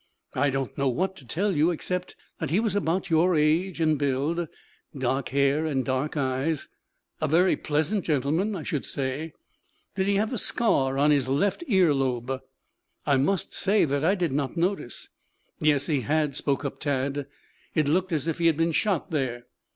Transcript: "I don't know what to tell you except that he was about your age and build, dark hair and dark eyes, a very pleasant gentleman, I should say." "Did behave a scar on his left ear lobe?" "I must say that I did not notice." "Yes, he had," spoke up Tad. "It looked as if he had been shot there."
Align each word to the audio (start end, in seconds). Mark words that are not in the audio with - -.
"I 0.33 0.49
don't 0.49 0.75
know 0.79 0.87
what 0.87 1.15
to 1.17 1.27
tell 1.27 1.55
you 1.55 1.69
except 1.69 2.15
that 2.39 2.49
he 2.49 2.59
was 2.59 2.73
about 2.75 3.11
your 3.11 3.35
age 3.35 3.79
and 3.79 3.99
build, 3.99 4.47
dark 4.97 5.29
hair 5.29 5.67
and 5.67 5.85
dark 5.85 6.17
eyes, 6.17 6.67
a 7.21 7.27
very 7.27 7.55
pleasant 7.55 8.03
gentleman, 8.05 8.55
I 8.55 8.63
should 8.63 8.83
say." 8.87 9.33
"Did 9.93 10.07
behave 10.07 10.33
a 10.33 10.39
scar 10.39 10.97
on 10.97 11.11
his 11.11 11.29
left 11.29 11.63
ear 11.67 11.93
lobe?" 11.93 12.41
"I 13.05 13.17
must 13.17 13.53
say 13.53 13.85
that 13.85 14.03
I 14.03 14.15
did 14.15 14.31
not 14.31 14.57
notice." 14.57 15.07
"Yes, 15.59 15.85
he 15.85 16.01
had," 16.01 16.33
spoke 16.33 16.65
up 16.65 16.79
Tad. 16.79 17.27
"It 17.75 17.87
looked 17.87 18.11
as 18.11 18.25
if 18.27 18.39
he 18.39 18.47
had 18.47 18.57
been 18.57 18.71
shot 18.71 19.11
there." 19.11 19.45